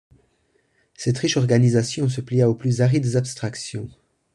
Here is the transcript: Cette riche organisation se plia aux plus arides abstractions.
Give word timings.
Cette 0.95 1.19
riche 1.19 1.37
organisation 1.37 2.09
se 2.09 2.21
plia 2.21 2.49
aux 2.49 2.55
plus 2.55 2.81
arides 2.81 3.17
abstractions. 3.17 3.87